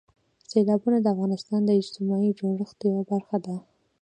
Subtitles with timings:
[0.51, 3.55] سیلابونه د افغانستان د اجتماعي جوړښت یوه برخه ده.